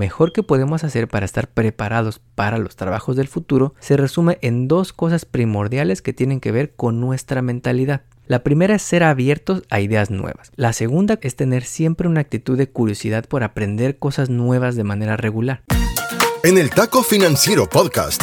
mejor 0.00 0.32
que 0.32 0.42
podemos 0.42 0.82
hacer 0.82 1.08
para 1.08 1.26
estar 1.26 1.46
preparados 1.46 2.22
para 2.34 2.56
los 2.56 2.74
trabajos 2.74 3.16
del 3.16 3.28
futuro 3.28 3.74
se 3.80 3.98
resume 3.98 4.38
en 4.40 4.66
dos 4.66 4.94
cosas 4.94 5.26
primordiales 5.26 6.00
que 6.00 6.14
tienen 6.14 6.40
que 6.40 6.52
ver 6.52 6.72
con 6.74 7.00
nuestra 7.00 7.42
mentalidad. 7.42 8.00
La 8.26 8.42
primera 8.42 8.76
es 8.76 8.82
ser 8.82 9.02
abiertos 9.02 9.62
a 9.68 9.80
ideas 9.80 10.10
nuevas. 10.10 10.52
La 10.56 10.72
segunda 10.72 11.18
es 11.20 11.36
tener 11.36 11.64
siempre 11.64 12.08
una 12.08 12.22
actitud 12.22 12.56
de 12.56 12.70
curiosidad 12.70 13.26
por 13.26 13.42
aprender 13.42 13.98
cosas 13.98 14.30
nuevas 14.30 14.74
de 14.74 14.84
manera 14.84 15.18
regular. 15.18 15.64
En 16.44 16.56
el 16.56 16.70
Taco 16.70 17.02
Financiero 17.02 17.68
Podcast 17.68 18.22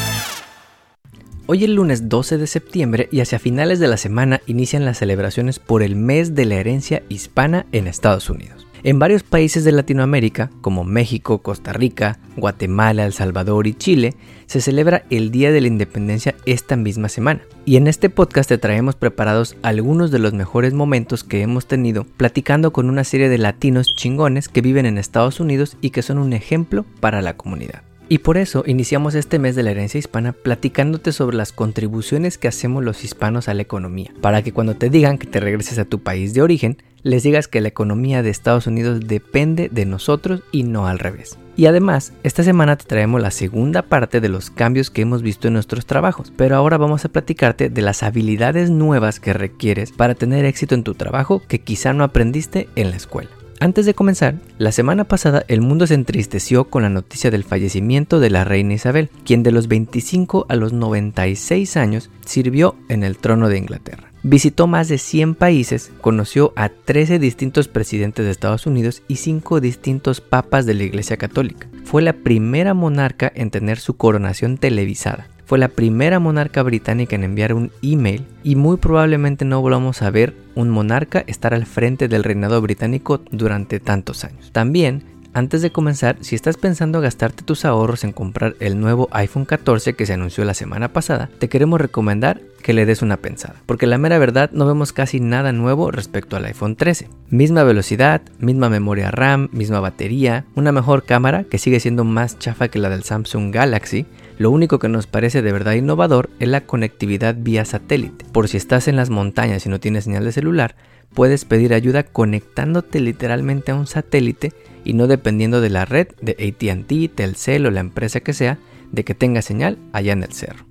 Hoy 1.47 1.63
es 1.63 1.69
lunes 1.69 2.07
12 2.07 2.37
de 2.37 2.47
septiembre 2.47 3.09
y 3.11 3.19
hacia 3.19 3.39
finales 3.39 3.79
de 3.79 3.87
la 3.87 3.97
semana 3.97 4.41
inician 4.45 4.85
las 4.85 4.99
celebraciones 4.99 5.59
por 5.59 5.81
el 5.81 5.95
mes 5.95 6.35
de 6.35 6.45
la 6.45 6.55
herencia 6.55 7.03
hispana 7.09 7.65
en 7.71 7.87
Estados 7.87 8.29
Unidos. 8.29 8.67
En 8.83 8.99
varios 8.99 9.23
países 9.23 9.63
de 9.63 9.71
Latinoamérica, 9.71 10.49
como 10.61 10.83
México, 10.83 11.39
Costa 11.43 11.73
Rica, 11.73 12.19
Guatemala, 12.37 13.05
El 13.05 13.13
Salvador 13.13 13.67
y 13.67 13.73
Chile, 13.73 14.15
se 14.45 14.61
celebra 14.61 15.03
el 15.09 15.29
Día 15.29 15.51
de 15.51 15.61
la 15.61 15.67
Independencia 15.67 16.35
esta 16.45 16.75
misma 16.75 17.09
semana. 17.09 17.41
Y 17.65 17.75
en 17.75 17.87
este 17.87 18.09
podcast 18.09 18.49
te 18.49 18.57
traemos 18.57 18.95
preparados 18.95 19.55
algunos 19.61 20.09
de 20.09 20.19
los 20.19 20.33
mejores 20.33 20.73
momentos 20.73 21.23
que 21.23 21.41
hemos 21.41 21.67
tenido 21.67 22.05
platicando 22.05 22.71
con 22.71 22.89
una 22.89 23.03
serie 23.03 23.29
de 23.29 23.37
latinos 23.37 23.93
chingones 23.95 24.47
que 24.47 24.61
viven 24.61 24.85
en 24.85 24.97
Estados 24.97 25.39
Unidos 25.39 25.77
y 25.81 25.89
que 25.89 26.01
son 26.01 26.17
un 26.17 26.33
ejemplo 26.33 26.85
para 26.99 27.21
la 27.21 27.35
comunidad. 27.37 27.83
Y 28.11 28.17
por 28.17 28.37
eso 28.37 28.65
iniciamos 28.67 29.15
este 29.15 29.39
mes 29.39 29.55
de 29.55 29.63
la 29.63 29.71
herencia 29.71 29.97
hispana 29.97 30.33
platicándote 30.33 31.13
sobre 31.13 31.37
las 31.37 31.53
contribuciones 31.53 32.37
que 32.37 32.49
hacemos 32.49 32.83
los 32.83 33.05
hispanos 33.05 33.47
a 33.47 33.53
la 33.53 33.61
economía, 33.61 34.11
para 34.19 34.41
que 34.41 34.51
cuando 34.51 34.75
te 34.75 34.89
digan 34.89 35.17
que 35.17 35.27
te 35.27 35.39
regreses 35.39 35.79
a 35.79 35.85
tu 35.85 35.99
país 35.99 36.33
de 36.33 36.41
origen, 36.41 36.83
les 37.03 37.23
digas 37.23 37.47
que 37.47 37.61
la 37.61 37.69
economía 37.69 38.21
de 38.21 38.29
Estados 38.29 38.67
Unidos 38.67 38.99
depende 39.07 39.69
de 39.71 39.85
nosotros 39.85 40.43
y 40.51 40.63
no 40.63 40.87
al 40.87 40.99
revés. 40.99 41.37
Y 41.55 41.67
además, 41.67 42.11
esta 42.23 42.43
semana 42.43 42.75
te 42.75 42.83
traemos 42.83 43.21
la 43.21 43.31
segunda 43.31 43.81
parte 43.81 44.19
de 44.19 44.27
los 44.27 44.49
cambios 44.49 44.89
que 44.89 45.03
hemos 45.03 45.21
visto 45.21 45.47
en 45.47 45.53
nuestros 45.53 45.85
trabajos, 45.85 46.33
pero 46.35 46.57
ahora 46.57 46.77
vamos 46.77 47.05
a 47.05 47.09
platicarte 47.09 47.69
de 47.69 47.81
las 47.81 48.03
habilidades 48.03 48.69
nuevas 48.71 49.21
que 49.21 49.31
requieres 49.31 49.93
para 49.93 50.15
tener 50.15 50.43
éxito 50.43 50.75
en 50.75 50.83
tu 50.83 50.95
trabajo 50.95 51.41
que 51.47 51.61
quizá 51.61 51.93
no 51.93 52.03
aprendiste 52.03 52.67
en 52.75 52.89
la 52.89 52.97
escuela. 52.97 53.29
Antes 53.61 53.85
de 53.85 53.93
comenzar, 53.93 54.39
la 54.57 54.71
semana 54.71 55.03
pasada 55.03 55.45
el 55.47 55.61
mundo 55.61 55.85
se 55.85 55.93
entristeció 55.93 56.63
con 56.63 56.81
la 56.81 56.89
noticia 56.89 57.29
del 57.29 57.43
fallecimiento 57.43 58.19
de 58.19 58.31
la 58.31 58.43
reina 58.43 58.73
Isabel, 58.73 59.11
quien 59.23 59.43
de 59.43 59.51
los 59.51 59.67
25 59.67 60.47
a 60.49 60.55
los 60.55 60.73
96 60.73 61.77
años 61.77 62.09
sirvió 62.25 62.75
en 62.89 63.03
el 63.03 63.17
trono 63.17 63.49
de 63.49 63.59
Inglaterra. 63.59 64.11
Visitó 64.23 64.65
más 64.65 64.87
de 64.87 64.97
100 64.97 65.35
países, 65.35 65.91
conoció 66.01 66.53
a 66.55 66.69
13 66.69 67.19
distintos 67.19 67.67
presidentes 67.67 68.25
de 68.25 68.31
Estados 68.31 68.65
Unidos 68.65 69.03
y 69.07 69.17
5 69.17 69.61
distintos 69.61 70.21
papas 70.21 70.65
de 70.65 70.73
la 70.73 70.81
Iglesia 70.81 71.17
Católica. 71.17 71.67
Fue 71.83 72.01
la 72.01 72.13
primera 72.13 72.73
monarca 72.73 73.31
en 73.35 73.51
tener 73.51 73.77
su 73.77 73.95
coronación 73.95 74.57
televisada 74.57 75.27
fue 75.51 75.59
la 75.59 75.67
primera 75.67 76.19
monarca 76.19 76.63
británica 76.63 77.13
en 77.17 77.25
enviar 77.25 77.53
un 77.53 77.73
email 77.81 78.25
y 78.41 78.55
muy 78.55 78.77
probablemente 78.77 79.43
no 79.43 79.59
volvamos 79.59 80.01
a 80.01 80.09
ver 80.09 80.33
un 80.55 80.69
monarca 80.69 81.25
estar 81.27 81.53
al 81.53 81.65
frente 81.65 82.07
del 82.07 82.23
reinado 82.23 82.61
británico 82.61 83.19
durante 83.31 83.81
tantos 83.81 84.23
años. 84.23 84.53
También 84.53 85.03
antes 85.33 85.61
de 85.61 85.71
comenzar, 85.71 86.17
si 86.21 86.35
estás 86.35 86.55
pensando 86.55 87.01
gastarte 87.01 87.43
tus 87.43 87.65
ahorros 87.65 88.05
en 88.05 88.13
comprar 88.13 88.55
el 88.61 88.79
nuevo 88.79 89.09
iPhone 89.11 89.45
14 89.45 89.93
que 89.93 90.05
se 90.05 90.13
anunció 90.13 90.45
la 90.45 90.53
semana 90.53 90.93
pasada, 90.93 91.29
te 91.39 91.49
queremos 91.49 91.79
recomendar 91.79 92.41
que 92.61 92.73
le 92.73 92.85
des 92.85 93.01
una 93.01 93.17
pensada, 93.17 93.55
porque 93.65 93.87
la 93.87 93.97
mera 93.97 94.19
verdad 94.19 94.51
no 94.53 94.65
vemos 94.65 94.93
casi 94.93 95.19
nada 95.19 95.51
nuevo 95.51 95.89
respecto 95.89 96.35
al 96.35 96.45
iPhone 96.45 96.75
13. 96.75 97.07
Misma 97.29 97.63
velocidad, 97.63 98.21
misma 98.39 98.69
memoria 98.69 99.09
RAM, 99.09 99.49
misma 99.51 99.79
batería, 99.79 100.45
una 100.55 100.71
mejor 100.71 101.03
cámara 101.03 101.43
que 101.43 101.57
sigue 101.57 101.79
siendo 101.79 102.03
más 102.03 102.37
chafa 102.37 102.67
que 102.67 102.79
la 102.79 102.89
del 102.89 103.03
Samsung 103.03 103.53
Galaxy, 103.53 104.05
lo 104.41 104.49
único 104.49 104.79
que 104.79 104.89
nos 104.89 105.05
parece 105.05 105.43
de 105.43 105.51
verdad 105.51 105.73
innovador 105.73 106.31
es 106.39 106.47
la 106.47 106.61
conectividad 106.61 107.35
vía 107.37 107.63
satélite. 107.63 108.25
Por 108.31 108.47
si 108.47 108.57
estás 108.57 108.87
en 108.87 108.95
las 108.95 109.11
montañas 109.11 109.67
y 109.67 109.69
no 109.69 109.79
tienes 109.79 110.05
señal 110.05 110.25
de 110.25 110.31
celular, 110.31 110.75
puedes 111.13 111.45
pedir 111.45 111.75
ayuda 111.75 112.01
conectándote 112.01 113.01
literalmente 113.01 113.71
a 113.71 113.75
un 113.75 113.85
satélite 113.85 114.51
y 114.83 114.93
no 114.93 115.05
dependiendo 115.05 115.61
de 115.61 115.69
la 115.69 115.85
red 115.85 116.07
de 116.21 116.31
ATT, 116.31 117.15
Telcel 117.15 117.67
o 117.67 117.71
la 117.71 117.81
empresa 117.81 118.21
que 118.21 118.33
sea, 118.33 118.57
de 118.91 119.03
que 119.03 119.13
tenga 119.13 119.43
señal 119.43 119.77
allá 119.93 120.13
en 120.13 120.23
el 120.23 120.33
cerro. 120.33 120.65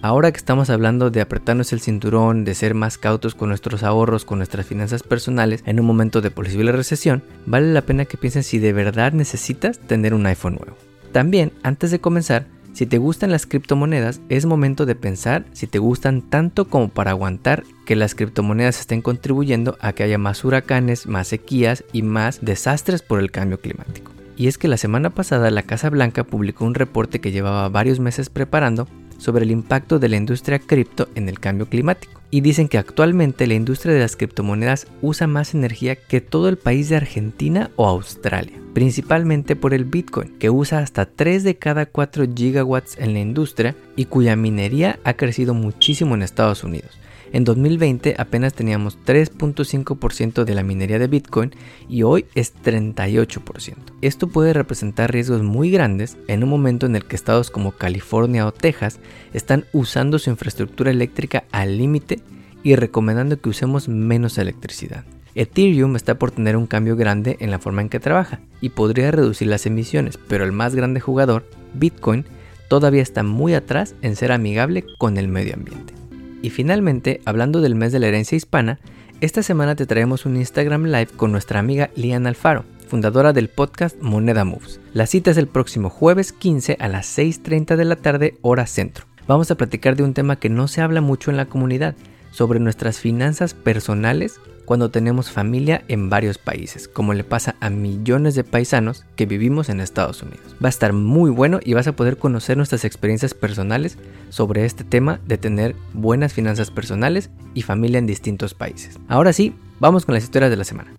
Ahora 0.00 0.32
que 0.32 0.38
estamos 0.38 0.70
hablando 0.70 1.10
de 1.10 1.20
apretarnos 1.20 1.74
el 1.74 1.80
cinturón, 1.80 2.44
de 2.44 2.54
ser 2.54 2.74
más 2.74 2.96
cautos 2.96 3.34
con 3.34 3.50
nuestros 3.50 3.82
ahorros, 3.82 4.24
con 4.24 4.38
nuestras 4.38 4.64
finanzas 4.64 5.02
personales 5.02 5.62
en 5.66 5.78
un 5.78 5.84
momento 5.84 6.22
de 6.22 6.30
posible 6.30 6.72
recesión, 6.72 7.22
vale 7.44 7.70
la 7.70 7.82
pena 7.82 8.06
que 8.06 8.16
piensen 8.16 8.42
si 8.42 8.58
de 8.58 8.72
verdad 8.72 9.12
necesitas 9.12 9.78
tener 9.78 10.14
un 10.14 10.24
iPhone 10.24 10.54
nuevo. 10.54 10.78
También, 11.12 11.52
antes 11.62 11.90
de 11.90 12.00
comenzar, 12.00 12.46
si 12.72 12.86
te 12.86 12.98
gustan 12.98 13.30
las 13.30 13.46
criptomonedas, 13.46 14.20
es 14.30 14.46
momento 14.46 14.86
de 14.86 14.94
pensar 14.94 15.44
si 15.52 15.66
te 15.66 15.78
gustan 15.78 16.22
tanto 16.22 16.68
como 16.68 16.88
para 16.88 17.10
aguantar 17.10 17.64
que 17.84 17.96
las 17.96 18.14
criptomonedas 18.14 18.80
estén 18.80 19.02
contribuyendo 19.02 19.76
a 19.80 19.92
que 19.92 20.04
haya 20.04 20.16
más 20.16 20.42
huracanes, 20.44 21.06
más 21.06 21.28
sequías 21.28 21.84
y 21.92 22.02
más 22.02 22.40
desastres 22.42 23.02
por 23.02 23.20
el 23.20 23.30
cambio 23.30 23.60
climático. 23.60 24.12
Y 24.36 24.46
es 24.46 24.56
que 24.56 24.68
la 24.68 24.78
semana 24.78 25.10
pasada 25.10 25.50
la 25.50 25.62
Casa 25.62 25.90
Blanca 25.90 26.24
publicó 26.24 26.64
un 26.64 26.74
reporte 26.74 27.20
que 27.20 27.30
llevaba 27.30 27.68
varios 27.68 28.00
meses 28.00 28.30
preparando 28.30 28.88
sobre 29.22 29.44
el 29.44 29.52
impacto 29.52 30.00
de 30.00 30.08
la 30.08 30.16
industria 30.16 30.58
cripto 30.58 31.08
en 31.14 31.28
el 31.28 31.38
cambio 31.38 31.66
climático. 31.66 32.20
Y 32.30 32.40
dicen 32.40 32.66
que 32.66 32.78
actualmente 32.78 33.46
la 33.46 33.54
industria 33.54 33.94
de 33.94 34.00
las 34.00 34.16
criptomonedas 34.16 34.86
usa 35.00 35.26
más 35.26 35.54
energía 35.54 35.96
que 35.96 36.20
todo 36.20 36.48
el 36.48 36.56
país 36.56 36.88
de 36.88 36.96
Argentina 36.96 37.70
o 37.76 37.86
Australia, 37.86 38.58
principalmente 38.74 39.54
por 39.54 39.74
el 39.74 39.84
Bitcoin, 39.84 40.38
que 40.38 40.50
usa 40.50 40.78
hasta 40.78 41.06
3 41.06 41.44
de 41.44 41.56
cada 41.56 41.86
4 41.86 42.24
gigawatts 42.34 42.98
en 42.98 43.12
la 43.12 43.20
industria 43.20 43.76
y 43.96 44.06
cuya 44.06 44.36
minería 44.36 44.98
ha 45.04 45.14
crecido 45.14 45.54
muchísimo 45.54 46.14
en 46.14 46.22
Estados 46.22 46.64
Unidos. 46.64 46.98
En 47.32 47.44
2020 47.44 48.14
apenas 48.18 48.52
teníamos 48.52 48.98
3.5% 49.06 50.44
de 50.44 50.54
la 50.54 50.62
minería 50.62 50.98
de 50.98 51.06
Bitcoin 51.06 51.52
y 51.88 52.02
hoy 52.02 52.26
es 52.34 52.52
38%. 52.62 53.74
Esto 54.02 54.28
puede 54.28 54.52
representar 54.52 55.10
riesgos 55.10 55.42
muy 55.42 55.70
grandes 55.70 56.18
en 56.28 56.44
un 56.44 56.50
momento 56.50 56.84
en 56.84 56.94
el 56.94 57.06
que 57.06 57.16
estados 57.16 57.50
como 57.50 57.72
California 57.72 58.46
o 58.46 58.52
Texas 58.52 59.00
están 59.32 59.64
usando 59.72 60.18
su 60.18 60.28
infraestructura 60.28 60.90
eléctrica 60.90 61.44
al 61.52 61.78
límite 61.78 62.20
y 62.62 62.76
recomendando 62.76 63.40
que 63.40 63.48
usemos 63.48 63.88
menos 63.88 64.36
electricidad. 64.36 65.04
Ethereum 65.34 65.96
está 65.96 66.16
por 66.16 66.30
tener 66.30 66.58
un 66.58 66.66
cambio 66.66 66.96
grande 66.96 67.38
en 67.40 67.50
la 67.50 67.58
forma 67.58 67.80
en 67.80 67.88
que 67.88 68.00
trabaja 68.00 68.40
y 68.60 68.68
podría 68.68 69.10
reducir 69.10 69.48
las 69.48 69.64
emisiones, 69.64 70.18
pero 70.28 70.44
el 70.44 70.52
más 70.52 70.74
grande 70.74 71.00
jugador, 71.00 71.48
Bitcoin, 71.72 72.26
todavía 72.72 73.02
está 73.02 73.22
muy 73.22 73.52
atrás 73.52 73.94
en 74.00 74.16
ser 74.16 74.32
amigable 74.32 74.86
con 74.96 75.18
el 75.18 75.28
medio 75.28 75.52
ambiente. 75.52 75.92
Y 76.40 76.48
finalmente, 76.48 77.20
hablando 77.26 77.60
del 77.60 77.74
mes 77.74 77.92
de 77.92 77.98
la 77.98 78.06
herencia 78.06 78.34
hispana, 78.34 78.78
esta 79.20 79.42
semana 79.42 79.76
te 79.76 79.84
traemos 79.84 80.24
un 80.24 80.38
Instagram 80.38 80.84
Live 80.84 81.08
con 81.18 81.32
nuestra 81.32 81.60
amiga 81.60 81.90
Lian 81.96 82.26
Alfaro, 82.26 82.64
fundadora 82.88 83.34
del 83.34 83.50
podcast 83.50 84.00
Moneda 84.00 84.46
Moves. 84.46 84.80
La 84.94 85.04
cita 85.04 85.32
es 85.32 85.36
el 85.36 85.48
próximo 85.48 85.90
jueves 85.90 86.32
15 86.32 86.78
a 86.80 86.88
las 86.88 87.18
6.30 87.18 87.76
de 87.76 87.84
la 87.84 87.96
tarde 87.96 88.38
hora 88.40 88.66
centro. 88.66 89.04
Vamos 89.28 89.50
a 89.50 89.56
platicar 89.56 89.94
de 89.94 90.04
un 90.04 90.14
tema 90.14 90.36
que 90.36 90.48
no 90.48 90.66
se 90.66 90.80
habla 90.80 91.02
mucho 91.02 91.30
en 91.30 91.36
la 91.36 91.44
comunidad, 91.44 91.94
sobre 92.32 92.58
nuestras 92.58 92.98
finanzas 92.98 93.54
personales 93.54 94.40
cuando 94.64 94.90
tenemos 94.90 95.30
familia 95.30 95.84
en 95.88 96.08
varios 96.08 96.38
países, 96.38 96.88
como 96.88 97.14
le 97.14 97.24
pasa 97.24 97.56
a 97.60 97.70
millones 97.70 98.34
de 98.34 98.44
paisanos 98.44 99.04
que 99.16 99.26
vivimos 99.26 99.68
en 99.68 99.80
Estados 99.80 100.22
Unidos. 100.22 100.56
Va 100.62 100.68
a 100.68 100.70
estar 100.70 100.92
muy 100.92 101.30
bueno 101.30 101.60
y 101.62 101.74
vas 101.74 101.86
a 101.86 101.92
poder 101.92 102.16
conocer 102.16 102.56
nuestras 102.56 102.84
experiencias 102.84 103.34
personales 103.34 103.98
sobre 104.30 104.64
este 104.64 104.84
tema 104.84 105.20
de 105.26 105.38
tener 105.38 105.76
buenas 105.92 106.32
finanzas 106.32 106.70
personales 106.70 107.30
y 107.54 107.62
familia 107.62 107.98
en 107.98 108.06
distintos 108.06 108.54
países. 108.54 108.98
Ahora 109.08 109.32
sí, 109.32 109.54
vamos 109.80 110.06
con 110.06 110.14
las 110.14 110.24
historias 110.24 110.50
de 110.50 110.56
la 110.56 110.64
semana. 110.64 110.94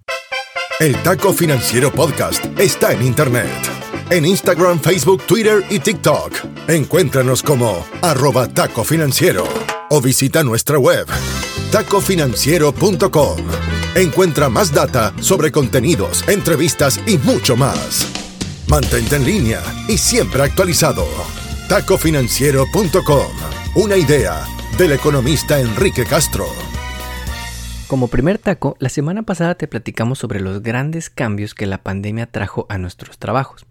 El 0.79 0.95
Taco 0.97 1.33
Financiero 1.33 1.91
Podcast 1.91 2.45
está 2.59 2.93
en 2.93 3.03
Internet. 3.03 3.49
En 4.09 4.25
Instagram, 4.25 4.79
Facebook, 4.79 5.23
Twitter 5.25 5.63
y 5.69 5.79
TikTok. 5.79 6.33
Encuéntranos 6.67 7.41
como 7.41 7.85
arroba 8.01 8.47
taco 8.47 8.83
financiero 8.83 9.45
o 9.95 10.01
visita 10.01 10.43
nuestra 10.43 10.79
web 10.79 11.05
tacofinanciero.com. 11.71 13.37
Encuentra 13.95 14.49
más 14.49 14.73
data 14.73 15.13
sobre 15.21 15.51
contenidos, 15.51 16.27
entrevistas 16.27 16.99
y 17.05 17.19
mucho 17.19 17.55
más. 17.55 18.07
Mantente 18.67 19.17
en 19.17 19.25
línea 19.25 19.61
y 19.87 19.99
siempre 19.99 20.41
actualizado. 20.41 21.05
Tacofinanciero.com. 21.69 23.27
Una 23.75 23.95
idea 23.95 24.43
del 24.79 24.93
economista 24.93 25.59
Enrique 25.59 26.05
Castro. 26.05 26.47
Como 27.87 28.07
primer 28.07 28.39
taco, 28.39 28.75
la 28.79 28.89
semana 28.89 29.21
pasada 29.21 29.53
te 29.53 29.67
platicamos 29.67 30.17
sobre 30.17 30.39
los 30.39 30.63
grandes 30.63 31.11
cambios 31.11 31.53
que 31.53 31.67
la 31.67 31.77
pandemia 31.77 32.25
trajo 32.25 32.65
a 32.67 32.79
nuestros 32.79 33.19
trabajos. 33.19 33.67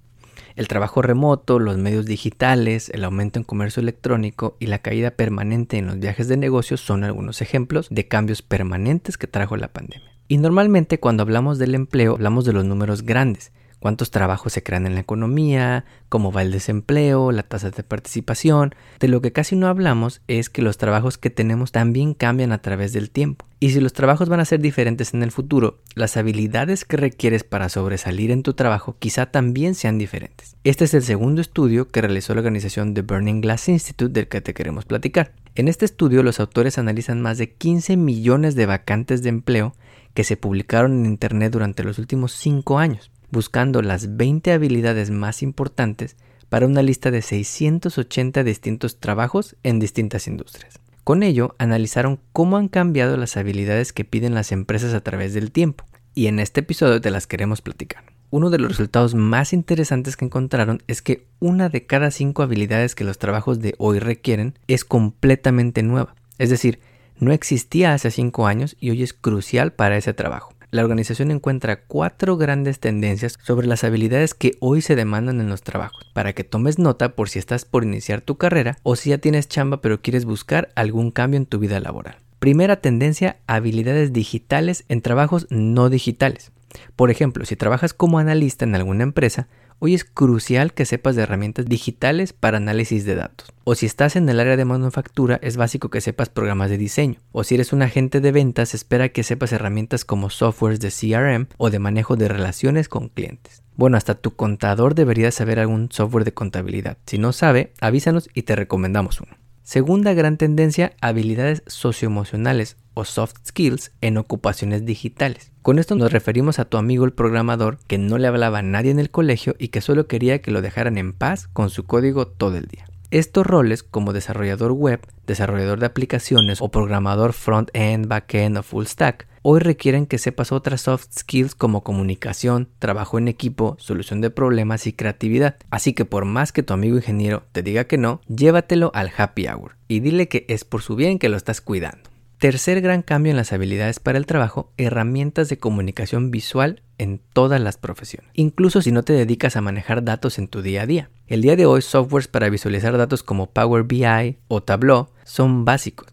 El 0.54 0.68
trabajo 0.68 1.02
remoto, 1.02 1.58
los 1.58 1.78
medios 1.78 2.06
digitales, 2.06 2.90
el 2.90 3.04
aumento 3.04 3.38
en 3.38 3.44
comercio 3.44 3.80
electrónico 3.80 4.56
y 4.60 4.66
la 4.66 4.80
caída 4.80 5.12
permanente 5.12 5.78
en 5.78 5.86
los 5.86 5.98
viajes 5.98 6.28
de 6.28 6.36
negocios 6.36 6.80
son 6.80 7.04
algunos 7.04 7.40
ejemplos 7.40 7.88
de 7.90 8.08
cambios 8.08 8.42
permanentes 8.42 9.16
que 9.16 9.26
trajo 9.26 9.56
la 9.56 9.68
pandemia. 9.68 10.12
Y 10.28 10.38
normalmente 10.38 10.98
cuando 10.98 11.22
hablamos 11.22 11.58
del 11.58 11.74
empleo 11.74 12.12
hablamos 12.12 12.44
de 12.44 12.52
los 12.52 12.64
números 12.64 13.02
grandes, 13.02 13.52
cuántos 13.82 14.12
trabajos 14.12 14.52
se 14.52 14.62
crean 14.62 14.86
en 14.86 14.94
la 14.94 15.00
economía, 15.00 15.84
cómo 16.08 16.30
va 16.30 16.42
el 16.42 16.52
desempleo, 16.52 17.32
la 17.32 17.42
tasa 17.42 17.70
de 17.70 17.82
participación. 17.82 18.74
De 19.00 19.08
lo 19.08 19.20
que 19.20 19.32
casi 19.32 19.56
no 19.56 19.66
hablamos 19.66 20.22
es 20.28 20.48
que 20.48 20.62
los 20.62 20.78
trabajos 20.78 21.18
que 21.18 21.30
tenemos 21.30 21.72
también 21.72 22.14
cambian 22.14 22.52
a 22.52 22.62
través 22.62 22.92
del 22.92 23.10
tiempo. 23.10 23.44
Y 23.58 23.70
si 23.70 23.80
los 23.80 23.92
trabajos 23.92 24.28
van 24.28 24.38
a 24.38 24.44
ser 24.44 24.60
diferentes 24.60 25.14
en 25.14 25.24
el 25.24 25.32
futuro, 25.32 25.80
las 25.96 26.16
habilidades 26.16 26.84
que 26.84 26.96
requieres 26.96 27.42
para 27.42 27.68
sobresalir 27.68 28.30
en 28.30 28.44
tu 28.44 28.54
trabajo 28.54 28.96
quizá 28.98 29.26
también 29.26 29.74
sean 29.74 29.98
diferentes. 29.98 30.56
Este 30.62 30.84
es 30.84 30.94
el 30.94 31.02
segundo 31.02 31.40
estudio 31.40 31.88
que 31.88 32.02
realizó 32.02 32.34
la 32.34 32.40
organización 32.40 32.94
The 32.94 33.02
Burning 33.02 33.40
Glass 33.40 33.68
Institute 33.68 34.12
del 34.12 34.28
que 34.28 34.40
te 34.40 34.54
queremos 34.54 34.84
platicar. 34.84 35.32
En 35.56 35.66
este 35.66 35.84
estudio 35.84 36.22
los 36.22 36.38
autores 36.38 36.78
analizan 36.78 37.20
más 37.20 37.36
de 37.36 37.52
15 37.52 37.96
millones 37.96 38.54
de 38.54 38.66
vacantes 38.66 39.22
de 39.24 39.30
empleo 39.30 39.74
que 40.14 40.24
se 40.24 40.36
publicaron 40.36 41.00
en 41.00 41.06
Internet 41.06 41.52
durante 41.52 41.82
los 41.82 41.98
últimos 41.98 42.32
5 42.32 42.78
años 42.78 43.11
buscando 43.32 43.82
las 43.82 44.16
20 44.16 44.52
habilidades 44.52 45.10
más 45.10 45.42
importantes 45.42 46.16
para 46.48 46.66
una 46.66 46.82
lista 46.82 47.10
de 47.10 47.22
680 47.22 48.44
distintos 48.44 49.00
trabajos 49.00 49.56
en 49.62 49.80
distintas 49.80 50.28
industrias. 50.28 50.78
Con 51.02 51.22
ello, 51.24 51.56
analizaron 51.58 52.20
cómo 52.32 52.58
han 52.58 52.68
cambiado 52.68 53.16
las 53.16 53.36
habilidades 53.36 53.92
que 53.92 54.04
piden 54.04 54.34
las 54.34 54.52
empresas 54.52 54.94
a 54.94 55.00
través 55.00 55.34
del 55.34 55.50
tiempo, 55.50 55.84
y 56.14 56.26
en 56.26 56.38
este 56.38 56.60
episodio 56.60 57.00
te 57.00 57.10
las 57.10 57.26
queremos 57.26 57.62
platicar. 57.62 58.04
Uno 58.30 58.50
de 58.50 58.58
los 58.58 58.70
resultados 58.70 59.14
más 59.14 59.52
interesantes 59.52 60.16
que 60.16 60.26
encontraron 60.26 60.82
es 60.86 61.02
que 61.02 61.26
una 61.40 61.70
de 61.70 61.86
cada 61.86 62.10
cinco 62.10 62.42
habilidades 62.42 62.94
que 62.94 63.04
los 63.04 63.18
trabajos 63.18 63.60
de 63.60 63.74
hoy 63.78 63.98
requieren 63.98 64.58
es 64.68 64.84
completamente 64.84 65.82
nueva, 65.82 66.14
es 66.38 66.50
decir, 66.50 66.80
no 67.18 67.32
existía 67.32 67.94
hace 67.94 68.10
cinco 68.10 68.46
años 68.46 68.76
y 68.78 68.90
hoy 68.90 69.02
es 69.02 69.12
crucial 69.12 69.72
para 69.72 69.96
ese 69.96 70.12
trabajo 70.12 70.51
la 70.72 70.82
organización 70.82 71.30
encuentra 71.30 71.84
cuatro 71.84 72.38
grandes 72.38 72.80
tendencias 72.80 73.38
sobre 73.42 73.66
las 73.66 73.84
habilidades 73.84 74.32
que 74.32 74.56
hoy 74.58 74.80
se 74.80 74.96
demandan 74.96 75.38
en 75.38 75.50
los 75.50 75.62
trabajos, 75.62 76.10
para 76.14 76.32
que 76.32 76.44
tomes 76.44 76.78
nota 76.78 77.14
por 77.14 77.28
si 77.28 77.38
estás 77.38 77.66
por 77.66 77.84
iniciar 77.84 78.22
tu 78.22 78.38
carrera 78.38 78.78
o 78.82 78.96
si 78.96 79.10
ya 79.10 79.18
tienes 79.18 79.48
chamba 79.48 79.82
pero 79.82 80.00
quieres 80.00 80.24
buscar 80.24 80.70
algún 80.74 81.10
cambio 81.10 81.36
en 81.36 81.44
tu 81.44 81.58
vida 81.58 81.78
laboral. 81.78 82.16
Primera 82.38 82.76
tendencia, 82.76 83.36
habilidades 83.46 84.14
digitales 84.14 84.84
en 84.88 85.02
trabajos 85.02 85.46
no 85.50 85.90
digitales. 85.90 86.52
Por 86.96 87.10
ejemplo, 87.10 87.44
si 87.44 87.54
trabajas 87.54 87.92
como 87.92 88.18
analista 88.18 88.64
en 88.64 88.74
alguna 88.74 89.02
empresa, 89.02 89.48
Hoy 89.84 89.94
es 89.94 90.04
crucial 90.04 90.74
que 90.74 90.84
sepas 90.84 91.16
de 91.16 91.22
herramientas 91.22 91.66
digitales 91.66 92.32
para 92.32 92.58
análisis 92.58 93.04
de 93.04 93.16
datos. 93.16 93.48
O 93.64 93.74
si 93.74 93.86
estás 93.86 94.14
en 94.14 94.28
el 94.28 94.38
área 94.38 94.56
de 94.56 94.64
manufactura, 94.64 95.40
es 95.42 95.56
básico 95.56 95.90
que 95.90 96.00
sepas 96.00 96.28
programas 96.28 96.70
de 96.70 96.78
diseño. 96.78 97.18
O 97.32 97.42
si 97.42 97.56
eres 97.56 97.72
un 97.72 97.82
agente 97.82 98.20
de 98.20 98.30
ventas, 98.30 98.74
espera 98.74 99.08
que 99.08 99.24
sepas 99.24 99.50
herramientas 99.50 100.04
como 100.04 100.30
softwares 100.30 100.78
de 100.78 100.92
CRM 100.92 101.48
o 101.56 101.68
de 101.68 101.80
manejo 101.80 102.14
de 102.14 102.28
relaciones 102.28 102.88
con 102.88 103.08
clientes. 103.08 103.64
Bueno, 103.74 103.96
hasta 103.96 104.14
tu 104.14 104.36
contador 104.36 104.94
debería 104.94 105.32
saber 105.32 105.58
algún 105.58 105.90
software 105.90 106.24
de 106.24 106.32
contabilidad. 106.32 106.98
Si 107.04 107.18
no 107.18 107.32
sabe, 107.32 107.72
avísanos 107.80 108.30
y 108.34 108.42
te 108.42 108.54
recomendamos 108.54 109.20
uno. 109.20 109.41
Segunda 109.62 110.12
gran 110.12 110.38
tendencia, 110.38 110.92
habilidades 111.00 111.62
socioemocionales 111.68 112.76
o 112.94 113.04
soft 113.04 113.36
skills 113.46 113.92
en 114.00 114.18
ocupaciones 114.18 114.84
digitales. 114.84 115.52
Con 115.62 115.78
esto 115.78 115.94
nos 115.94 116.10
referimos 116.10 116.58
a 116.58 116.64
tu 116.64 116.78
amigo 116.78 117.04
el 117.04 117.12
programador 117.12 117.78
que 117.86 117.96
no 117.96 118.18
le 118.18 118.26
hablaba 118.26 118.58
a 118.58 118.62
nadie 118.62 118.90
en 118.90 118.98
el 118.98 119.10
colegio 119.10 119.54
y 119.58 119.68
que 119.68 119.80
solo 119.80 120.08
quería 120.08 120.42
que 120.42 120.50
lo 120.50 120.62
dejaran 120.62 120.98
en 120.98 121.12
paz 121.12 121.48
con 121.52 121.70
su 121.70 121.84
código 121.84 122.26
todo 122.26 122.56
el 122.56 122.66
día. 122.66 122.86
Estos 123.12 123.46
roles 123.46 123.84
como 123.84 124.12
desarrollador 124.12 124.72
web, 124.72 125.00
desarrollador 125.26 125.78
de 125.78 125.86
aplicaciones 125.86 126.60
o 126.60 126.70
programador 126.70 127.32
front-end, 127.32 128.08
back-end 128.08 128.58
o 128.58 128.62
full 128.64 128.86
stack 128.86 129.28
hoy 129.42 129.60
requieren 129.60 130.06
que 130.06 130.18
sepas 130.18 130.52
otras 130.52 130.82
soft 130.82 131.06
skills 131.18 131.54
como 131.54 131.82
comunicación, 131.82 132.68
trabajo 132.78 133.18
en 133.18 133.28
equipo, 133.28 133.76
solución 133.78 134.20
de 134.20 134.30
problemas 134.30 134.86
y 134.86 134.92
creatividad. 134.92 135.56
Así 135.70 135.92
que 135.92 136.04
por 136.04 136.24
más 136.24 136.52
que 136.52 136.62
tu 136.62 136.72
amigo 136.72 136.96
ingeniero 136.96 137.44
te 137.52 137.62
diga 137.62 137.84
que 137.84 137.98
no, 137.98 138.20
llévatelo 138.28 138.90
al 138.94 139.12
happy 139.16 139.46
hour 139.48 139.76
y 139.88 140.00
dile 140.00 140.28
que 140.28 140.46
es 140.48 140.64
por 140.64 140.82
su 140.82 140.96
bien 140.96 141.18
que 141.18 141.28
lo 141.28 141.36
estás 141.36 141.60
cuidando. 141.60 142.10
Tercer 142.42 142.80
gran 142.80 143.02
cambio 143.02 143.30
en 143.30 143.36
las 143.36 143.52
habilidades 143.52 144.00
para 144.00 144.18
el 144.18 144.26
trabajo, 144.26 144.72
herramientas 144.76 145.48
de 145.48 145.58
comunicación 145.58 146.32
visual 146.32 146.82
en 146.98 147.20
todas 147.32 147.60
las 147.60 147.76
profesiones, 147.76 148.32
incluso 148.34 148.82
si 148.82 148.90
no 148.90 149.04
te 149.04 149.12
dedicas 149.12 149.54
a 149.54 149.60
manejar 149.60 150.02
datos 150.02 150.38
en 150.38 150.48
tu 150.48 150.60
día 150.60 150.82
a 150.82 150.86
día. 150.86 151.10
El 151.28 151.40
día 151.40 151.54
de 151.54 151.66
hoy, 151.66 151.82
softwares 151.82 152.26
para 152.26 152.50
visualizar 152.50 152.98
datos 152.98 153.22
como 153.22 153.50
Power 153.50 153.84
BI 153.84 154.38
o 154.48 154.60
Tableau 154.60 155.08
son 155.24 155.64
básicos. 155.64 156.11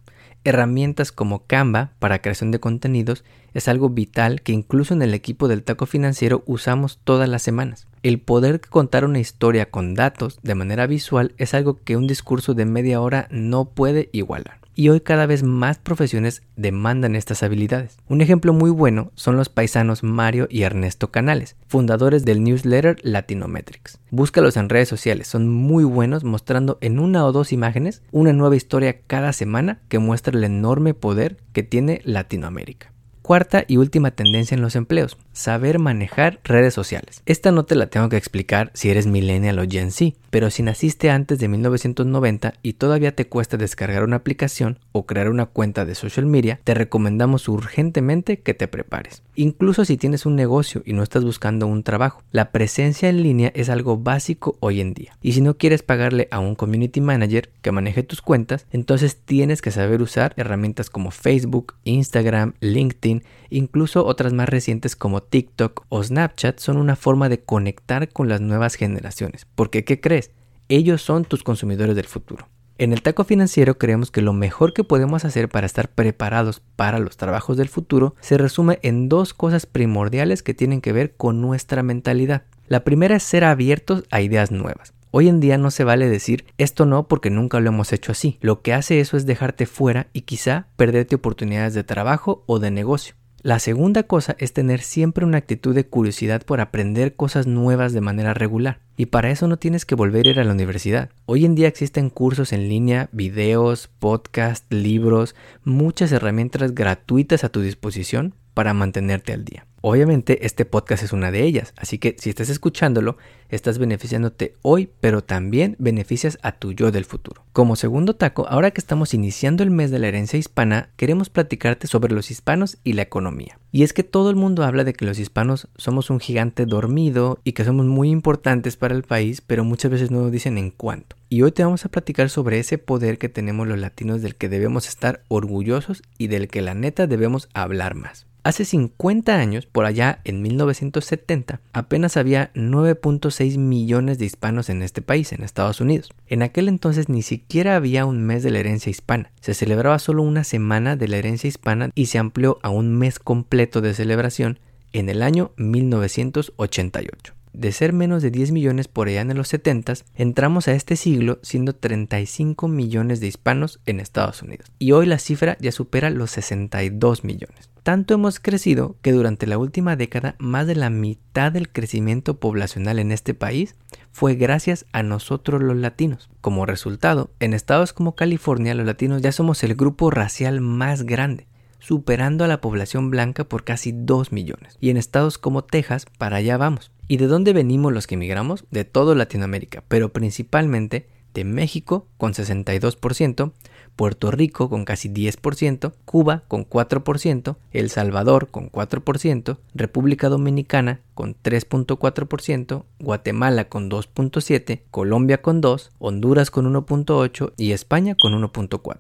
Herramientas 0.50 1.12
como 1.12 1.46
Canva 1.46 1.92
para 2.00 2.24
creación 2.24 2.50
de 2.50 2.60
contenidos 2.60 3.24
es 3.54 3.68
algo 3.68 3.90
vital 3.90 4.42
que 4.42 4.52
incluso 4.52 4.96
en 4.96 5.04
el 5.04 5.14
equipo 5.14 5.48
del 5.48 5.62
taco 5.62 5.86
financiero 5.86 6.42
usamos 6.48 7.00
todas 7.04 7.30
las 7.30 7.44
semanas. 7.44 7.88
El 8.02 8.20
poder 8.20 8.60
contar 8.60 9.06
una 9.06 9.20
historia 9.20 9.70
con 9.70 9.94
datos 9.94 10.40
de 10.42 10.56
manera 10.56 10.88
visual 10.88 11.36
es 11.38 11.54
algo 11.54 11.80
que 11.84 11.98
un 11.98 12.08
discurso 12.08 12.56
de 12.56 12.66
media 12.66 13.00
hora 13.00 13.28
no 13.30 13.66
puede 13.66 14.10
igualar 14.12 14.60
y 14.80 14.88
hoy 14.88 15.02
cada 15.02 15.26
vez 15.26 15.44
más 15.44 15.78
profesiones 15.78 16.42
demandan 16.56 17.18
estas 17.18 17.44
habilidades. 17.44 17.98
Un 18.08 18.22
ejemplo 18.22 18.54
muy 18.54 18.70
bueno 18.70 19.12
son 19.14 19.36
los 19.36 19.50
paisanos 19.50 20.04
Mario 20.04 20.48
y 20.50 20.62
Ernesto 20.62 21.12
Canales, 21.12 21.58
fundadores 21.68 22.24
del 22.24 22.42
newsletter 22.42 22.96
Latinometrics. 23.04 24.00
Búscalos 24.10 24.56
en 24.56 24.70
redes 24.70 24.88
sociales, 24.88 25.28
son 25.28 25.50
muy 25.50 25.84
buenos 25.84 26.24
mostrando 26.24 26.78
en 26.80 27.00
una 27.00 27.26
o 27.26 27.34
dos 27.34 27.52
imágenes 27.52 28.04
una 28.14 28.32
nueva 28.32 28.56
historia 28.56 29.02
cada 29.06 29.34
semana 29.34 29.82
que 29.90 30.00
muestra 30.00 30.38
el 30.38 30.46
enorme 30.46 30.94
poder 30.94 31.36
que 31.52 31.64
tiene 31.64 32.00
Latinoamérica. 32.06 32.94
Cuarta 33.30 33.64
y 33.68 33.78
última 33.78 34.10
tendencia 34.10 34.56
en 34.56 34.62
los 34.64 34.76
empleos, 34.76 35.16
saber 35.34 35.78
manejar 35.78 36.40
redes 36.44 36.74
sociales. 36.74 37.22
Esta 37.28 37.52
no 37.52 37.64
te 37.64 37.76
la 37.76 37.86
tengo 37.86 38.10
que 38.10 38.18
explicar 38.18 38.72
si 38.74 38.90
eres 38.90 39.06
millennial 39.06 39.60
o 39.60 39.70
Gen 39.70 39.92
Z, 39.92 40.18
pero 40.32 40.50
si 40.50 40.64
naciste 40.64 41.12
antes 41.12 41.38
de 41.38 41.48
1990 41.48 42.56
y 42.64 42.74
todavía 42.74 43.16
te 43.16 43.28
cuesta 43.28 43.56
descargar 43.56 44.04
una 44.04 44.16
aplicación 44.16 44.80
o 44.94 45.06
crear 45.06 45.30
una 45.30 45.46
cuenta 45.46 45.86
de 45.86 45.94
social 45.94 46.26
media, 46.26 46.60
te 46.64 46.74
recomendamos 46.74 47.48
urgentemente 47.50 48.40
que 48.40 48.56
te 48.56 48.68
prepares. 48.68 49.22
Incluso 49.36 49.86
si 49.86 49.96
tienes 49.96 50.26
un 50.26 50.36
negocio 50.36 50.82
y 50.84 50.94
no 50.94 51.04
estás 51.04 51.24
buscando 51.24 51.68
un 51.68 51.84
trabajo, 51.84 52.24
la 52.32 52.52
presencia 52.52 53.10
en 53.10 53.22
línea 53.22 53.52
es 53.54 53.70
algo 53.70 53.98
básico 53.98 54.58
hoy 54.60 54.82
en 54.82 54.96
día. 54.96 55.18
Y 55.22 55.34
si 55.34 55.42
no 55.42 55.56
quieres 55.56 55.84
pagarle 55.84 56.28
a 56.32 56.40
un 56.40 56.56
community 56.56 57.00
manager 57.00 57.52
que 57.62 57.72
maneje 57.72 58.02
tus 58.02 58.24
cuentas, 58.24 58.66
entonces 58.72 59.18
tienes 59.24 59.62
que 59.62 59.70
saber 59.72 60.02
usar 60.02 60.34
herramientas 60.36 60.90
como 60.90 61.12
Facebook, 61.12 61.76
Instagram, 61.84 62.54
LinkedIn, 62.60 63.19
incluso 63.50 64.06
otras 64.06 64.34
más 64.34 64.50
recientes 64.50 64.96
como 64.96 65.24
TikTok 65.24 65.86
o 65.90 66.04
Snapchat 66.04 66.60
son 66.60 66.78
una 66.78 66.96
forma 66.96 67.30
de 67.30 67.42
conectar 67.42 68.10
con 68.10 68.30
las 68.30 68.42
nuevas 68.42 68.76
generaciones. 68.76 69.46
Porque, 69.56 69.84
¿qué 69.84 70.00
crees? 70.00 70.32
Ellos 70.68 71.02
son 71.02 71.26
tus 71.26 71.44
consumidores 71.44 71.96
del 71.96 72.06
futuro. 72.06 72.48
En 72.80 72.94
el 72.94 73.02
taco 73.02 73.26
financiero 73.26 73.78
creemos 73.78 74.10
que 74.10 74.22
lo 74.22 74.32
mejor 74.32 74.72
que 74.72 74.86
podemos 74.86 75.26
hacer 75.26 75.50
para 75.50 75.66
estar 75.66 75.90
preparados 75.90 76.62
para 76.78 77.00
los 77.00 77.18
trabajos 77.18 77.58
del 77.58 77.68
futuro 77.68 78.16
se 78.22 78.38
resume 78.38 78.80
en 78.84 79.10
dos 79.10 79.34
cosas 79.34 79.66
primordiales 79.66 80.44
que 80.44 80.54
tienen 80.54 80.80
que 80.80 80.94
ver 80.94 81.14
con 81.18 81.42
nuestra 81.42 81.84
mentalidad. 81.84 82.44
La 82.68 82.86
primera 82.86 83.18
es 83.18 83.24
ser 83.24 83.44
abiertos 83.44 84.06
a 84.12 84.22
ideas 84.22 84.52
nuevas. 84.52 84.94
Hoy 85.12 85.28
en 85.28 85.40
día 85.40 85.58
no 85.58 85.72
se 85.72 85.84
vale 85.84 86.08
decir 86.08 86.46
esto 86.60 86.86
no 86.86 87.08
porque 87.08 87.32
nunca 87.32 87.60
lo 87.60 87.70
hemos 87.70 87.94
hecho 87.94 88.12
así. 88.12 88.38
Lo 88.42 88.62
que 88.62 88.74
hace 88.74 89.00
eso 89.00 89.18
es 89.18 89.26
dejarte 89.26 89.66
fuera 89.66 90.08
y 90.14 90.22
quizá 90.22 90.68
perderte 90.76 91.16
oportunidades 91.16 91.74
de 91.74 91.84
trabajo 91.84 92.44
o 92.46 92.60
de 92.60 92.70
negocio. 92.70 93.16
La 93.42 93.60
segunda 93.60 94.04
cosa 94.04 94.36
es 94.38 94.54
tener 94.54 94.82
siempre 94.82 95.26
una 95.26 95.38
actitud 95.38 95.74
de 95.74 95.88
curiosidad 95.88 96.44
por 96.44 96.60
aprender 96.60 97.16
cosas 97.16 97.48
nuevas 97.48 97.94
de 97.94 98.02
manera 98.02 98.34
regular. 98.34 98.82
Y 98.98 99.08
para 99.08 99.32
eso 99.32 99.48
no 99.48 99.58
tienes 99.58 99.86
que 99.86 99.96
volver 99.96 100.28
a 100.28 100.30
ir 100.30 100.40
a 100.40 100.44
la 100.44 100.52
universidad. 100.52 101.10
Hoy 101.26 101.46
en 101.46 101.56
día 101.56 101.70
existen 101.70 102.10
cursos 102.10 102.52
en 102.52 102.68
línea, 102.68 103.10
videos, 103.12 103.88
podcasts, 103.88 104.68
libros, 104.70 105.36
muchas 105.64 106.12
herramientas 106.12 106.76
gratuitas 106.76 107.44
a 107.44 107.50
tu 107.50 107.62
disposición 107.62 108.36
para 108.54 108.74
mantenerte 108.74 109.32
al 109.32 109.46
día. 109.46 109.66
Obviamente 109.82 110.46
este 110.46 110.66
podcast 110.66 111.04
es 111.04 111.14
una 111.14 111.32
de 111.32 111.44
ellas, 111.44 111.74
así 111.78 112.00
que 112.00 112.16
si 112.20 112.30
estás 112.30 112.50
escuchándolo, 112.50 113.18
estás 113.48 113.78
beneficiándote 113.78 114.56
hoy, 114.62 114.90
pero 115.00 115.24
también 115.24 115.78
beneficias 115.80 116.38
a 116.42 116.52
tu 116.52 116.74
yo 116.74 116.92
del 116.92 117.06
futuro. 117.06 117.46
Como 117.54 117.78
segundo 117.78 118.16
taco, 118.16 118.46
ahora 118.50 118.72
que 118.72 118.82
estamos 118.82 119.14
iniciando 119.14 119.64
el 119.64 119.72
mes 119.72 119.90
de 119.90 120.00
la 120.00 120.10
herencia 120.10 120.38
hispana, 120.38 120.90
queremos 120.98 121.30
platicarte 121.30 121.88
sobre 121.88 122.14
los 122.14 122.30
hispanos 122.30 122.78
y 122.84 122.94
la 122.94 123.04
economía. 123.04 123.58
Y 123.72 123.84
es 123.84 123.94
que 123.94 124.04
todo 124.04 124.30
el 124.30 124.36
mundo 124.36 124.64
habla 124.64 124.84
de 124.84 124.94
que 124.94 125.06
los 125.06 125.18
hispanos 125.18 125.70
somos 125.78 126.10
un 126.10 126.20
gigante 126.20 126.66
dormido 126.66 127.40
y 127.44 127.54
que 127.54 127.64
somos 127.64 127.86
muy 127.86 128.10
importantes 128.10 128.76
para 128.76 128.96
el 128.96 129.04
país, 129.04 129.42
pero 129.42 129.64
muchas 129.64 129.92
veces 129.92 130.12
no 130.12 130.22
nos 130.22 130.32
dicen 130.32 130.58
en 130.58 130.72
cuánto. 130.72 131.16
Y 131.30 131.44
hoy 131.44 131.52
te 131.52 131.64
vamos 131.64 131.86
a 131.86 131.90
platicar 131.90 132.30
sobre 132.30 132.60
ese 132.60 132.80
poder 132.80 133.18
que 133.18 133.30
tenemos 133.30 133.68
los 133.68 133.80
latinos 133.80 134.22
del 134.22 134.36
que 134.36 134.50
debemos 134.50 134.90
estar 134.90 135.24
orgullosos 135.30 136.02
y 136.18 136.28
del 136.28 136.50
que 136.50 136.62
la 136.62 136.74
neta 136.74 137.08
debemos 137.08 137.48
hablar 137.54 137.96
más. 137.96 138.29
Hace 138.42 138.64
50 138.64 139.36
años, 139.36 139.66
por 139.66 139.86
allá 139.86 140.22
en 140.24 140.42
1970, 140.42 141.60
apenas 141.74 142.16
había 142.16 142.54
9.6 142.54 143.58
millones 143.58 144.18
de 144.18 144.26
hispanos 144.26 144.70
en 144.70 144.82
este 144.82 145.02
país, 145.02 145.34
en 145.34 145.44
Estados 145.44 145.82
Unidos. 145.82 146.14
En 146.28 146.42
aquel 146.42 146.70
entonces 146.70 147.10
ni 147.10 147.22
siquiera 147.22 147.76
había 147.76 148.06
un 148.06 148.24
mes 148.24 148.42
de 148.42 148.52
la 148.52 148.60
herencia 148.60 148.90
hispana. 148.90 149.32
Se 149.42 149.54
celebraba 149.54 150.00
solo 150.00 150.24
una 150.24 150.46
semana 150.46 150.96
de 150.96 151.10
la 151.10 151.18
herencia 151.18 151.50
hispana 151.50 151.92
y 151.96 152.06
se 152.06 152.18
amplió 152.18 152.60
a 152.64 152.70
un 152.70 152.98
mes 152.98 153.20
completo 153.20 153.82
de 153.82 153.94
celebración 153.94 154.60
en 154.94 155.10
el 155.10 155.22
año 155.22 155.52
1988. 155.58 157.34
De 157.52 157.72
ser 157.72 157.94
menos 157.94 158.22
de 158.22 158.32
10 158.32 158.52
millones 158.52 158.88
por 158.88 159.08
allá 159.08 159.22
en 159.22 159.36
los 159.36 159.48
70, 159.48 159.94
entramos 160.16 160.68
a 160.68 160.74
este 160.74 160.96
siglo 160.96 161.40
siendo 161.42 161.74
35 161.74 162.68
millones 162.68 163.20
de 163.20 163.28
hispanos 163.28 163.80
en 163.86 164.00
Estados 164.00 164.44
Unidos. 164.44 164.72
Y 164.78 164.92
hoy 164.92 165.08
la 165.08 165.18
cifra 165.18 165.58
ya 165.60 165.72
supera 165.72 166.10
los 166.10 166.32
62 166.32 167.24
millones. 167.24 167.69
Tanto 167.84 168.14
hemos 168.14 168.40
crecido 168.40 168.98
que 169.02 169.12
durante 169.12 169.48
la 169.48 169.58
última 169.58 169.96
década 169.96 170.36
más 170.38 170.68
de 170.68 170.76
la 170.76 170.90
mitad 170.90 171.52
del 171.52 171.70
crecimiento 171.70 172.40
poblacional 172.40 173.00
en 173.00 173.12
este 173.12 173.34
país 173.34 173.76
fue 174.12 174.36
gracias 174.36 174.86
a 174.92 175.04
nosotros 175.04 175.62
los 175.62 175.78
latinos. 175.78 176.30
Como 176.42 176.66
resultado, 176.66 177.32
en 177.40 177.54
estados 177.54 177.94
como 177.94 178.16
California 178.16 178.76
los 178.76 178.86
latinos 178.86 179.22
ya 179.22 179.32
somos 179.32 179.64
el 179.64 179.76
grupo 179.76 180.12
racial 180.12 180.62
más 180.62 181.04
grande 181.04 181.48
superando 181.80 182.44
a 182.44 182.48
la 182.48 182.62
población 182.62 183.10
blanca 183.10 183.46
por 183.46 183.64
casi 183.64 183.92
2 183.94 184.32
millones. 184.32 184.78
Y 184.80 184.90
en 184.90 184.98
estados 184.98 185.38
como 185.38 185.64
Texas, 185.64 186.06
para 186.18 186.38
allá 186.38 186.58
vamos. 186.58 186.92
¿Y 187.08 187.18
de 187.18 187.28
dónde 187.28 187.54
venimos 187.54 187.94
los 187.94 188.06
que 188.06 188.16
emigramos? 188.16 188.66
De 188.70 188.86
todo 188.86 189.16
Latinoamérica, 189.16 189.84
pero 189.88 190.14
principalmente 190.14 191.08
de 191.34 191.44
México 191.44 192.08
con 192.18 192.34
62%, 192.34 193.54
Puerto 194.00 194.32
Rico 194.32 194.70
con 194.70 194.86
casi 194.86 195.10
10%, 195.10 195.92
Cuba 196.06 196.44
con 196.48 196.66
4%, 196.66 197.58
El 197.74 197.90
Salvador 197.90 198.48
con 198.48 198.72
4%, 198.72 199.58
República 199.76 200.30
Dominicana 200.30 201.02
con 201.14 201.36
3.4%, 201.36 202.86
Guatemala 203.02 203.68
con 203.68 203.90
2.7%, 203.92 204.84
Colombia 204.90 205.42
con 205.42 205.62
2%, 205.62 205.90
Honduras 206.00 206.50
con 206.50 206.74
1.8% 206.74 207.52
y 207.58 207.74
España 207.74 208.16
con 208.22 208.42
1.4%. 208.42 208.96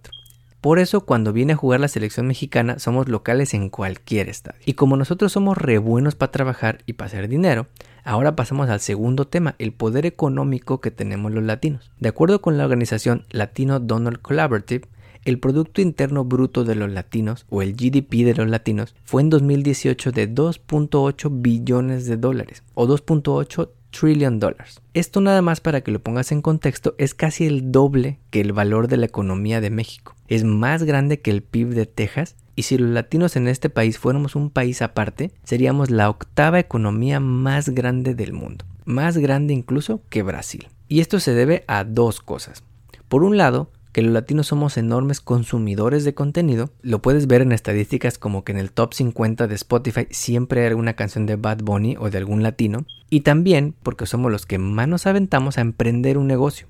Por 0.59 0.79
eso 0.79 1.05
cuando 1.05 1.31
viene 1.31 1.53
a 1.53 1.55
jugar 1.55 1.79
la 1.79 1.87
selección 1.87 2.27
mexicana 2.27 2.77
somos 2.79 3.07
locales 3.07 3.53
en 3.53 3.69
cualquier 3.69 4.27
estadio. 4.27 4.59
Y 4.65 4.73
como 4.73 4.97
nosotros 4.97 5.31
somos 5.31 5.57
re 5.57 5.77
buenos 5.77 6.15
para 6.15 6.33
trabajar 6.33 6.79
y 6.85 6.93
para 6.93 7.07
hacer 7.07 7.29
dinero, 7.29 7.67
ahora 8.09 8.35
pasamos 8.35 8.69
al 8.69 8.79
segundo 8.79 9.27
tema, 9.27 9.53
el 9.59 9.71
poder 9.71 10.07
económico 10.07 10.81
que 10.81 10.89
tenemos 10.89 11.31
los 11.31 11.43
latinos. 11.43 11.91
De 11.99 12.09
acuerdo 12.09 12.41
con 12.41 12.57
la 12.57 12.63
organización 12.63 13.27
Latino 13.29 13.79
Donald 13.79 14.19
Collaborative, 14.19 14.87
el 15.25 15.37
Producto 15.37 15.79
Interno 15.79 16.25
Bruto 16.25 16.63
de 16.63 16.73
los 16.73 16.89
latinos 16.89 17.45
o 17.49 17.61
el 17.61 17.73
GDP 17.75 18.25
de 18.25 18.33
los 18.33 18.49
latinos 18.49 18.95
fue 19.03 19.21
en 19.21 19.29
2018 19.29 20.11
de 20.11 20.33
2.8 20.33 21.29
billones 21.31 22.07
de 22.07 22.17
dólares 22.17 22.63
o 22.73 22.87
2.8 22.87 23.69
trillion 23.91 24.39
dólares. 24.39 24.81
Esto 24.95 25.21
nada 25.21 25.43
más 25.43 25.61
para 25.61 25.81
que 25.81 25.91
lo 25.91 25.99
pongas 26.01 26.31
en 26.31 26.41
contexto 26.41 26.95
es 26.97 27.13
casi 27.13 27.45
el 27.45 27.71
doble 27.71 28.17
que 28.31 28.41
el 28.41 28.53
valor 28.53 28.87
de 28.87 28.97
la 28.97 29.05
economía 29.05 29.61
de 29.61 29.69
México. 29.69 30.15
Es 30.27 30.43
más 30.43 30.81
grande 30.83 31.19
que 31.19 31.29
el 31.29 31.43
PIB 31.43 31.75
de 31.75 31.85
Texas 31.85 32.35
y 32.59 32.63
si 32.63 32.77
los 32.77 32.89
latinos 32.89 33.37
en 33.37 33.47
este 33.47 33.69
país 33.69 33.99
fuéramos 33.99 34.35
un 34.35 34.49
país 34.49 34.81
aparte, 34.81 35.31
seríamos 35.45 35.89
la 35.89 36.09
octava 36.09 36.59
economía 36.59 37.21
más 37.21 37.69
grande 37.69 38.15
del 38.15 38.33
mundo. 38.33 38.65
Más 38.83 39.17
grande 39.17 39.53
incluso 39.53 40.01
que 40.09 40.23
Brasil. 40.23 40.67
Y 40.89 40.99
esto 40.99 41.21
se 41.21 41.33
debe 41.33 41.63
a 41.67 41.85
dos 41.85 42.19
cosas. 42.19 42.61
Por 43.07 43.23
un 43.23 43.37
lado, 43.37 43.71
que 43.93 44.01
los 44.01 44.11
latinos 44.11 44.47
somos 44.47 44.75
enormes 44.75 45.21
consumidores 45.21 46.03
de 46.03 46.13
contenido, 46.13 46.69
lo 46.81 47.01
puedes 47.01 47.27
ver 47.27 47.43
en 47.43 47.53
estadísticas 47.53 48.17
como 48.17 48.43
que 48.43 48.51
en 48.51 48.57
el 48.57 48.73
top 48.73 48.93
50 48.93 49.47
de 49.47 49.55
Spotify 49.55 50.07
siempre 50.09 50.59
hay 50.59 50.67
alguna 50.67 50.97
canción 50.97 51.25
de 51.25 51.37
Bad 51.37 51.59
Bunny 51.63 51.95
o 51.97 52.09
de 52.09 52.17
algún 52.17 52.43
latino, 52.43 52.85
y 53.09 53.21
también 53.21 53.73
porque 53.83 54.05
somos 54.05 54.33
los 54.33 54.45
que 54.45 54.57
más 54.57 54.89
nos 54.89 55.07
aventamos 55.07 55.57
a 55.57 55.61
emprender 55.61 56.17
un 56.17 56.27
negocio. 56.27 56.67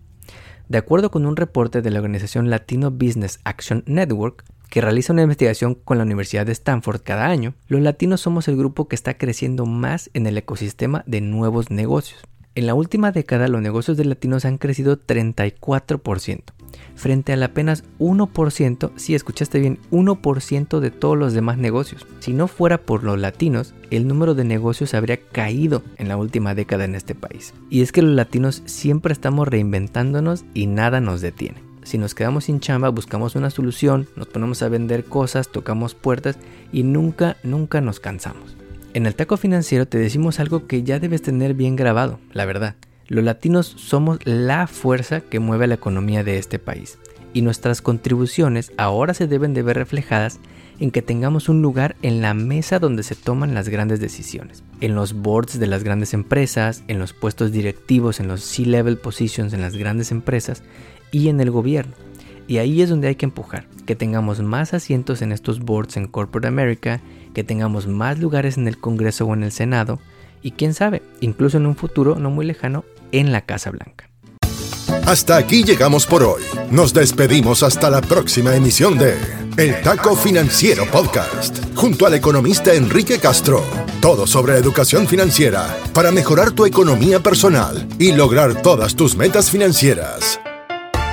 De 0.67 0.77
acuerdo 0.77 1.09
con 1.09 1.25
un 1.25 1.35
reporte 1.35 1.81
de 1.81 1.89
la 1.89 1.97
organización 1.97 2.51
Latino 2.51 2.91
Business 2.91 3.39
Action 3.43 3.83
Network, 3.87 4.45
que 4.69 4.81
realiza 4.81 5.13
una 5.13 5.23
investigación 5.23 5.75
con 5.75 5.97
la 5.97 6.03
Universidad 6.03 6.45
de 6.45 6.51
Stanford 6.51 7.01
cada 7.01 7.27
año, 7.27 7.53
los 7.67 7.81
latinos 7.81 8.21
somos 8.21 8.47
el 8.47 8.57
grupo 8.57 8.87
que 8.87 8.95
está 8.95 9.17
creciendo 9.17 9.65
más 9.65 10.09
en 10.13 10.27
el 10.27 10.37
ecosistema 10.37 11.03
de 11.07 11.21
nuevos 11.21 11.71
negocios. 11.71 12.21
En 12.55 12.67
la 12.67 12.73
última 12.73 13.11
década 13.11 13.47
los 13.47 13.61
negocios 13.61 13.95
de 13.95 14.05
latinos 14.05 14.43
han 14.43 14.57
crecido 14.57 14.99
34%, 14.99 16.41
frente 16.95 17.31
al 17.31 17.43
apenas 17.43 17.83
1%, 17.99 18.91
si 18.95 19.15
escuchaste 19.15 19.59
bien, 19.59 19.79
1% 19.91 20.79
de 20.79 20.91
todos 20.91 21.17
los 21.17 21.33
demás 21.33 21.57
negocios. 21.57 22.05
Si 22.19 22.33
no 22.33 22.47
fuera 22.47 22.79
por 22.79 23.03
los 23.03 23.19
latinos, 23.19 23.73
el 23.91 24.07
número 24.07 24.35
de 24.35 24.43
negocios 24.43 24.93
habría 24.93 25.21
caído 25.21 25.83
en 25.97 26.09
la 26.09 26.17
última 26.17 26.53
década 26.53 26.85
en 26.85 26.95
este 26.95 27.15
país. 27.15 27.53
Y 27.69 27.81
es 27.81 27.91
que 27.91 28.01
los 28.01 28.15
latinos 28.15 28.63
siempre 28.65 29.13
estamos 29.13 29.47
reinventándonos 29.47 30.43
y 30.53 30.67
nada 30.67 30.99
nos 30.99 31.21
detiene. 31.21 31.68
Si 31.89 31.97
nos 31.97 32.13
quedamos 32.13 32.43
sin 32.43 32.59
chamba, 32.59 32.89
buscamos 32.89 33.35
una 33.35 33.49
solución, 33.49 34.07
nos 34.15 34.27
ponemos 34.27 34.61
a 34.61 34.69
vender 34.69 35.05
cosas, 35.05 35.49
tocamos 35.49 35.95
puertas 35.95 36.37
y 36.71 36.83
nunca, 36.83 37.37
nunca 37.41 37.81
nos 37.81 37.99
cansamos. 37.99 38.55
En 38.93 39.07
el 39.07 39.15
taco 39.15 39.37
financiero 39.37 39.87
te 39.87 39.97
decimos 39.97 40.39
algo 40.39 40.67
que 40.67 40.83
ya 40.83 40.99
debes 40.99 41.23
tener 41.23 41.55
bien 41.55 41.75
grabado, 41.75 42.19
la 42.31 42.45
verdad. 42.45 42.75
Los 43.07 43.23
latinos 43.23 43.65
somos 43.65 44.19
la 44.23 44.67
fuerza 44.67 45.21
que 45.21 45.39
mueve 45.39 45.65
la 45.65 45.73
economía 45.73 46.23
de 46.23 46.37
este 46.37 46.59
país 46.59 46.99
y 47.33 47.41
nuestras 47.41 47.81
contribuciones 47.81 48.71
ahora 48.77 49.15
se 49.15 49.25
deben 49.25 49.55
de 49.55 49.63
ver 49.63 49.77
reflejadas 49.77 50.39
en 50.79 50.91
que 50.91 51.01
tengamos 51.01 51.49
un 51.49 51.61
lugar 51.63 51.95
en 52.03 52.21
la 52.21 52.33
mesa 52.33 52.79
donde 52.79 53.03
se 53.03 53.15
toman 53.15 53.53
las 53.53 53.67
grandes 53.67 53.99
decisiones, 53.99 54.63
en 54.79 54.95
los 54.95 55.13
boards 55.13 55.59
de 55.59 55.67
las 55.67 55.83
grandes 55.83 56.13
empresas, 56.13 56.83
en 56.87 56.99
los 56.99 57.13
puestos 57.13 57.51
directivos, 57.51 58.19
en 58.19 58.27
los 58.27 58.41
C-level 58.43 58.97
positions 58.97 59.53
en 59.53 59.61
las 59.61 59.75
grandes 59.75 60.11
empresas 60.11 60.63
y 61.11 61.29
en 61.29 61.39
el 61.39 61.51
gobierno. 61.51 61.93
Y 62.47 62.57
ahí 62.57 62.81
es 62.81 62.89
donde 62.89 63.07
hay 63.07 63.15
que 63.15 63.25
empujar, 63.25 63.67
que 63.85 63.95
tengamos 63.95 64.41
más 64.41 64.73
asientos 64.73 65.21
en 65.21 65.31
estos 65.31 65.59
boards 65.59 65.97
en 65.97 66.07
Corporate 66.07 66.47
America, 66.47 67.01
que 67.33 67.43
tengamos 67.43 67.87
más 67.87 68.19
lugares 68.19 68.57
en 68.57 68.67
el 68.67 68.79
Congreso 68.79 69.25
o 69.25 69.33
en 69.33 69.43
el 69.43 69.51
Senado, 69.51 69.99
y 70.41 70.51
quién 70.51 70.73
sabe, 70.73 71.01
incluso 71.21 71.57
en 71.57 71.65
un 71.65 71.75
futuro 71.75 72.15
no 72.15 72.29
muy 72.31 72.45
lejano, 72.45 72.85
en 73.11 73.31
la 73.31 73.41
Casa 73.41 73.71
Blanca. 73.71 74.09
Hasta 75.05 75.37
aquí 75.37 75.63
llegamos 75.63 76.05
por 76.05 76.23
hoy. 76.23 76.43
Nos 76.71 76.93
despedimos 76.93 77.63
hasta 77.63 77.89
la 77.89 78.01
próxima 78.01 78.55
emisión 78.55 78.97
de 78.97 79.17
El 79.57 79.81
Taco 79.81 80.15
Financiero 80.15 80.85
Podcast, 80.85 81.63
junto 81.75 82.05
al 82.05 82.13
economista 82.13 82.73
Enrique 82.73 83.17
Castro. 83.17 83.63
Todo 84.01 84.27
sobre 84.27 84.57
educación 84.57 85.07
financiera 85.07 85.77
para 85.93 86.11
mejorar 86.11 86.51
tu 86.51 86.65
economía 86.65 87.19
personal 87.21 87.87
y 87.97 88.11
lograr 88.11 88.61
todas 88.61 88.95
tus 88.95 89.15
metas 89.15 89.49
financieras. 89.49 90.39